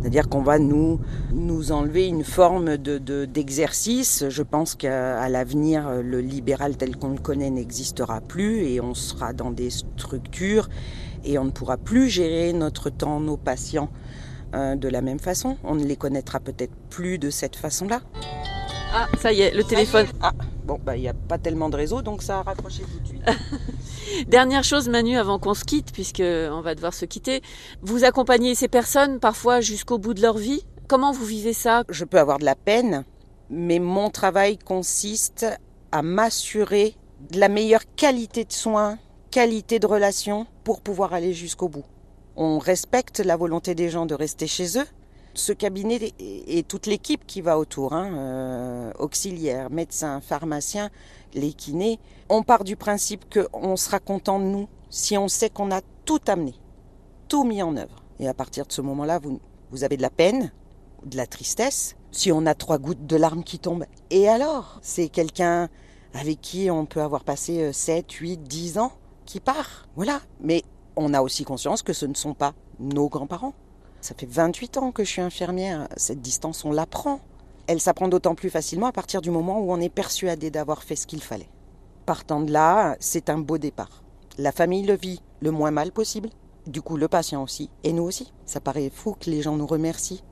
C'est-à-dire 0.00 0.28
qu'on 0.28 0.42
va 0.42 0.58
nous, 0.58 1.00
nous 1.32 1.72
enlever 1.72 2.06
une 2.06 2.24
forme 2.24 2.76
de, 2.76 2.98
de, 2.98 3.24
d'exercice. 3.24 4.24
Je 4.28 4.42
pense 4.42 4.74
qu'à 4.74 5.28
l'avenir, 5.28 5.90
le 6.02 6.20
libéral 6.20 6.76
tel 6.76 6.96
qu'on 6.96 7.10
le 7.10 7.18
connaît 7.18 7.50
n'existera 7.50 8.20
plus 8.20 8.64
et 8.64 8.80
on 8.80 8.94
sera 8.94 9.32
dans 9.32 9.50
des 9.50 9.70
structures 9.70 10.68
et 11.24 11.38
on 11.38 11.44
ne 11.44 11.50
pourra 11.50 11.76
plus 11.76 12.08
gérer 12.08 12.52
notre 12.52 12.90
temps, 12.90 13.20
nos 13.20 13.36
patients 13.36 13.90
euh, 14.54 14.76
de 14.76 14.88
la 14.88 15.02
même 15.02 15.18
façon. 15.18 15.56
On 15.64 15.74
ne 15.74 15.84
les 15.84 15.96
connaîtra 15.96 16.40
peut-être 16.40 16.74
plus 16.90 17.18
de 17.18 17.30
cette 17.30 17.56
façon-là. 17.56 18.00
Ah, 18.94 19.06
ça 19.18 19.32
y 19.32 19.42
est, 19.42 19.54
le 19.54 19.64
téléphone. 19.64 20.06
Ah, 20.22 20.32
bon, 20.64 20.78
bah, 20.82 20.96
il 20.96 21.00
n'y 21.00 21.08
a 21.08 21.14
pas 21.14 21.36
tellement 21.36 21.68
de 21.68 21.76
réseau, 21.76 22.00
donc 22.00 22.22
ça 22.22 22.38
a 22.38 22.42
raccroché 22.42 22.82
tout 22.82 23.00
de 23.00 23.06
suite. 23.06 23.22
Dernière 24.26 24.64
chose, 24.64 24.88
Manu, 24.88 25.16
avant 25.16 25.38
qu'on 25.38 25.54
se 25.54 25.64
quitte, 25.64 25.92
puisque 25.92 26.22
on 26.22 26.60
va 26.60 26.74
devoir 26.74 26.94
se 26.94 27.04
quitter. 27.04 27.42
Vous 27.82 28.04
accompagnez 28.04 28.54
ces 28.54 28.68
personnes 28.68 29.20
parfois 29.20 29.60
jusqu'au 29.60 29.98
bout 29.98 30.14
de 30.14 30.22
leur 30.22 30.38
vie? 30.38 30.64
Comment 30.88 31.12
vous 31.12 31.24
vivez 31.24 31.52
ça? 31.52 31.84
Je 31.88 32.04
peux 32.04 32.18
avoir 32.18 32.38
de 32.38 32.44
la 32.44 32.54
peine, 32.54 33.04
mais 33.50 33.78
mon 33.78 34.10
travail 34.10 34.58
consiste 34.58 35.46
à 35.92 36.02
m'assurer 36.02 36.94
de 37.30 37.38
la 37.38 37.48
meilleure 37.48 37.82
qualité 37.96 38.44
de 38.44 38.52
soins, 38.52 38.98
qualité 39.30 39.78
de 39.78 39.86
relation 39.86 40.46
pour 40.64 40.80
pouvoir 40.80 41.14
aller 41.14 41.32
jusqu'au 41.34 41.68
bout. 41.68 41.84
On 42.36 42.58
respecte 42.58 43.20
la 43.20 43.36
volonté 43.36 43.74
des 43.74 43.90
gens 43.90 44.06
de 44.06 44.14
rester 44.14 44.46
chez 44.46 44.78
eux. 44.78 44.86
Ce 45.34 45.52
cabinet 45.52 46.12
et 46.18 46.62
toute 46.64 46.86
l'équipe 46.86 47.26
qui 47.26 47.40
va 47.40 47.58
autour, 47.58 47.92
hein, 47.92 48.12
euh, 48.12 48.92
auxiliaires, 48.98 49.70
médecins, 49.70 50.20
pharmaciens, 50.20 50.90
les 51.34 51.52
kinés, 51.52 52.00
on 52.28 52.42
part 52.42 52.64
du 52.64 52.76
principe 52.76 53.24
qu'on 53.32 53.76
sera 53.76 54.00
content 54.00 54.38
de 54.38 54.44
nous 54.44 54.68
si 54.90 55.16
on 55.16 55.28
sait 55.28 55.50
qu'on 55.50 55.70
a 55.70 55.80
tout 56.04 56.20
amené, 56.26 56.54
tout 57.28 57.44
mis 57.44 57.62
en 57.62 57.76
œuvre. 57.76 58.02
Et 58.18 58.28
à 58.28 58.34
partir 58.34 58.66
de 58.66 58.72
ce 58.72 58.80
moment-là, 58.80 59.18
vous, 59.18 59.40
vous 59.70 59.84
avez 59.84 59.96
de 59.96 60.02
la 60.02 60.10
peine, 60.10 60.50
de 61.04 61.16
la 61.16 61.26
tristesse. 61.26 61.96
Si 62.10 62.32
on 62.32 62.46
a 62.46 62.54
trois 62.54 62.78
gouttes 62.78 63.06
de 63.06 63.16
larmes 63.16 63.44
qui 63.44 63.58
tombent, 63.58 63.84
et 64.10 64.28
alors? 64.28 64.78
C'est 64.82 65.08
quelqu'un 65.08 65.68
avec 66.14 66.40
qui 66.40 66.70
on 66.70 66.86
peut 66.86 67.02
avoir 67.02 67.22
passé 67.22 67.72
7, 67.72 68.10
8, 68.10 68.38
10 68.38 68.78
ans 68.78 68.92
qui 69.26 69.40
part. 69.40 69.88
Voilà. 69.94 70.20
Mais 70.40 70.62
on 70.96 71.14
a 71.14 71.20
aussi 71.20 71.44
conscience 71.44 71.82
que 71.82 71.92
ce 71.92 72.06
ne 72.06 72.14
sont 72.14 72.34
pas 72.34 72.54
nos 72.80 73.08
grands-parents. 73.08 73.54
Ça 74.08 74.14
fait 74.14 74.24
28 74.24 74.78
ans 74.78 74.90
que 74.90 75.04
je 75.04 75.10
suis 75.10 75.20
infirmière. 75.20 75.86
Cette 75.98 76.22
distance, 76.22 76.64
on 76.64 76.72
l'apprend. 76.72 77.20
Elle 77.66 77.78
s'apprend 77.78 78.08
d'autant 78.08 78.34
plus 78.34 78.48
facilement 78.48 78.86
à 78.86 78.92
partir 78.92 79.20
du 79.20 79.30
moment 79.30 79.60
où 79.60 79.70
on 79.70 79.82
est 79.82 79.90
persuadé 79.90 80.50
d'avoir 80.50 80.82
fait 80.82 80.96
ce 80.96 81.06
qu'il 81.06 81.22
fallait. 81.22 81.50
Partant 82.06 82.40
de 82.40 82.50
là, 82.50 82.96
c'est 83.00 83.28
un 83.28 83.36
beau 83.36 83.58
départ. 83.58 84.02
La 84.38 84.50
famille 84.50 84.86
le 84.86 84.96
vit 84.96 85.20
le 85.42 85.50
moins 85.50 85.72
mal 85.72 85.92
possible. 85.92 86.30
Du 86.66 86.80
coup, 86.80 86.96
le 86.96 87.06
patient 87.06 87.42
aussi. 87.42 87.68
Et 87.84 87.92
nous 87.92 88.04
aussi. 88.04 88.32
Ça 88.46 88.60
paraît 88.60 88.90
fou 88.90 89.14
que 89.20 89.28
les 89.28 89.42
gens 89.42 89.56
nous 89.56 89.66
remercient. 89.66 90.22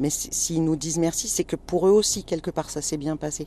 Mais 0.00 0.10
s'ils 0.10 0.64
nous 0.64 0.74
disent 0.74 0.98
merci, 0.98 1.28
c'est 1.28 1.44
que 1.44 1.54
pour 1.54 1.86
eux 1.86 1.92
aussi, 1.92 2.24
quelque 2.24 2.50
part, 2.50 2.68
ça 2.68 2.82
s'est 2.82 2.96
bien 2.96 3.16
passé. 3.16 3.46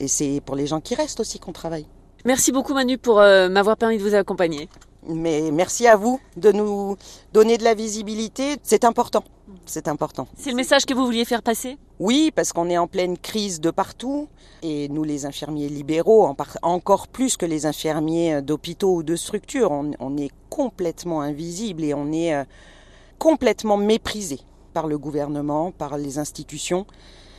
Et 0.00 0.08
c'est 0.08 0.40
pour 0.40 0.56
les 0.56 0.66
gens 0.66 0.80
qui 0.80 0.94
restent 0.94 1.20
aussi 1.20 1.38
qu'on 1.38 1.52
travaille. 1.52 1.86
Merci 2.24 2.50
beaucoup 2.50 2.72
Manu 2.72 2.96
pour 2.96 3.20
euh, 3.20 3.50
m'avoir 3.50 3.76
permis 3.76 3.98
de 3.98 4.02
vous 4.02 4.14
accompagner. 4.14 4.70
Mais 5.08 5.50
merci 5.50 5.86
à 5.88 5.96
vous 5.96 6.20
de 6.36 6.52
nous 6.52 6.96
donner 7.32 7.58
de 7.58 7.64
la 7.64 7.74
visibilité. 7.74 8.56
C'est 8.62 8.84
important. 8.84 9.24
C'est 9.66 9.88
important. 9.88 10.28
C'est 10.36 10.50
le 10.50 10.56
message 10.56 10.86
que 10.86 10.94
vous 10.94 11.04
vouliez 11.04 11.24
faire 11.24 11.42
passer? 11.42 11.76
Oui, 11.98 12.32
parce 12.34 12.52
qu'on 12.52 12.70
est 12.70 12.78
en 12.78 12.86
pleine 12.86 13.18
crise 13.18 13.60
de 13.60 13.70
partout. 13.70 14.28
Et 14.62 14.88
nous, 14.88 15.02
les 15.02 15.26
infirmiers 15.26 15.68
libéraux, 15.68 16.32
encore 16.62 17.08
plus 17.08 17.36
que 17.36 17.46
les 17.46 17.66
infirmiers 17.66 18.42
d'hôpitaux 18.42 18.96
ou 18.96 19.02
de 19.02 19.16
structures, 19.16 19.72
on, 19.72 20.16
est 20.16 20.30
complètement 20.50 21.20
invisible 21.20 21.82
et 21.82 21.94
on 21.94 22.12
est 22.12 22.34
euh, 22.34 22.44
complètement 23.18 23.76
méprisé 23.76 24.40
par 24.72 24.86
le 24.86 24.98
gouvernement, 24.98 25.72
par 25.72 25.98
les 25.98 26.18
institutions, 26.18 26.86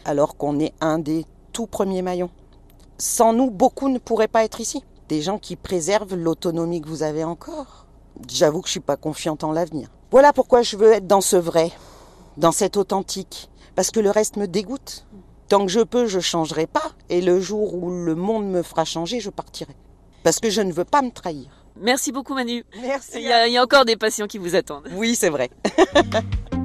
alors 0.05 0.35
qu'on 0.35 0.59
est 0.59 0.73
un 0.81 0.99
des 0.99 1.25
tout 1.53 1.67
premiers 1.67 2.01
maillons. 2.01 2.29
Sans 2.97 3.31
nous, 3.33 3.49
beaucoup 3.49 3.89
ne 3.89 3.99
pourraient 3.99 4.27
pas 4.27 4.43
être 4.43 4.59
ici 4.59 4.83
des 5.13 5.21
gens 5.21 5.37
qui 5.37 5.55
préservent 5.55 6.15
l'autonomie 6.15 6.81
que 6.81 6.87
vous 6.87 7.03
avez 7.03 7.23
encore. 7.23 7.85
J'avoue 8.27 8.61
que 8.61 8.67
je 8.67 8.71
suis 8.71 8.79
pas 8.79 8.97
confiante 8.97 9.43
en 9.43 9.51
l'avenir. 9.51 9.89
Voilà 10.09 10.33
pourquoi 10.33 10.63
je 10.63 10.75
veux 10.75 10.91
être 10.91 11.05
dans 11.05 11.21
ce 11.21 11.35
vrai, 11.35 11.71
dans 12.37 12.51
cet 12.51 12.77
authentique, 12.77 13.47
parce 13.75 13.91
que 13.91 13.99
le 13.99 14.09
reste 14.09 14.37
me 14.37 14.47
dégoûte. 14.47 15.05
Tant 15.49 15.67
que 15.67 15.71
je 15.71 15.81
peux, 15.81 16.07
je 16.07 16.19
changerai 16.19 16.65
pas, 16.65 16.93
et 17.09 17.21
le 17.21 17.39
jour 17.39 17.75
où 17.75 17.91
le 17.91 18.15
monde 18.15 18.47
me 18.47 18.63
fera 18.63 18.85
changer, 18.85 19.19
je 19.19 19.29
partirai. 19.29 19.75
Parce 20.23 20.39
que 20.39 20.49
je 20.49 20.61
ne 20.61 20.73
veux 20.73 20.83
pas 20.83 21.03
me 21.03 21.11
trahir. 21.11 21.63
Merci 21.79 22.11
beaucoup 22.11 22.33
Manu. 22.33 22.65
Merci. 22.81 23.17
Il 23.17 23.27
y 23.27 23.31
a, 23.31 23.45
il 23.47 23.53
y 23.53 23.57
a 23.57 23.61
encore 23.61 23.85
des 23.85 23.97
patients 23.97 24.25
qui 24.25 24.39
vous 24.39 24.55
attendent. 24.55 24.89
Oui, 24.95 25.15
c'est 25.15 25.29
vrai. 25.29 25.51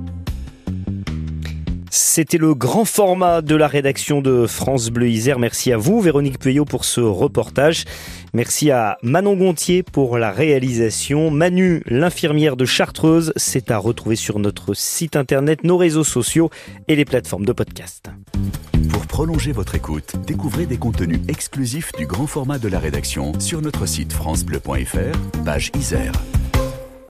C'était 1.90 2.38
le 2.38 2.54
grand 2.54 2.84
format 2.84 3.40
de 3.40 3.54
la 3.54 3.66
rédaction 3.66 4.20
de 4.20 4.46
France 4.46 4.90
Bleu 4.90 5.08
Isère. 5.08 5.38
Merci 5.38 5.72
à 5.72 5.76
vous, 5.76 6.00
Véronique 6.00 6.38
Puyot, 6.38 6.64
pour 6.64 6.84
ce 6.84 7.00
reportage. 7.00 7.84
Merci 8.34 8.70
à 8.70 8.98
Manon 9.02 9.36
Gontier 9.36 9.82
pour 9.82 10.18
la 10.18 10.30
réalisation. 10.30 11.30
Manu, 11.30 11.82
l'infirmière 11.86 12.56
de 12.56 12.64
Chartreuse, 12.64 13.32
c'est 13.36 13.70
à 13.70 13.78
retrouver 13.78 14.16
sur 14.16 14.38
notre 14.38 14.74
site 14.74 15.16
internet, 15.16 15.64
nos 15.64 15.76
réseaux 15.76 16.04
sociaux 16.04 16.50
et 16.88 16.96
les 16.96 17.04
plateformes 17.04 17.46
de 17.46 17.52
podcast. 17.52 18.10
Pour 18.90 19.06
prolonger 19.06 19.52
votre 19.52 19.74
écoute, 19.74 20.14
découvrez 20.26 20.66
des 20.66 20.76
contenus 20.76 21.20
exclusifs 21.28 21.92
du 21.92 22.06
grand 22.06 22.26
format 22.26 22.58
de 22.58 22.68
la 22.68 22.78
rédaction 22.78 23.38
sur 23.40 23.62
notre 23.62 23.86
site 23.86 24.12
francebleu.fr, 24.12 25.42
page 25.44 25.70
Isère. 25.74 26.12